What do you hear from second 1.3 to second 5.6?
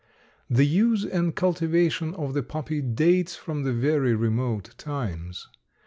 cultivation of the poppy dates from very remote times.